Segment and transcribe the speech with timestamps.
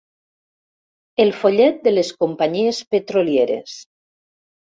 [1.25, 3.77] El follet de les companyies petrolieres.